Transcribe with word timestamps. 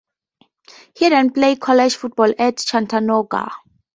He 0.95 1.09
then 1.09 1.29
played 1.29 1.59
college 1.61 1.95
football 1.95 2.33
at 2.39 2.57
Chattanooga. 2.57 3.51